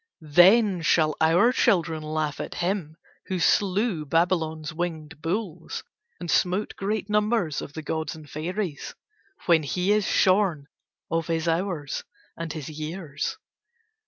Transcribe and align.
Then 0.33 0.81
shall 0.81 1.15
our 1.21 1.51
children 1.53 2.01
laugh 2.01 2.39
at 2.39 2.55
him 2.55 2.97
who 3.27 3.37
slew 3.37 4.03
Babylon's 4.03 4.73
winged 4.73 5.21
bulls, 5.21 5.83
and 6.19 6.31
smote 6.31 6.75
great 6.75 7.07
numbers 7.07 7.61
of 7.61 7.73
the 7.73 7.83
gods 7.83 8.15
and 8.15 8.27
fairies 8.27 8.95
when 9.45 9.61
he 9.61 9.91
is 9.91 10.07
shorn 10.07 10.65
of 11.11 11.27
his 11.27 11.47
hours 11.47 12.03
and 12.35 12.51
his 12.51 12.67
years. 12.67 13.37